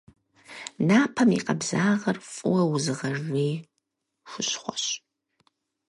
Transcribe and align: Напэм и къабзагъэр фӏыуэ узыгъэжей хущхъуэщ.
Напэм 0.89 1.29
и 1.37 1.39
къабзагъэр 1.45 2.17
фӏыуэ 2.31 2.61
узыгъэжей 2.71 3.53
хущхъуэщ. 4.29 4.85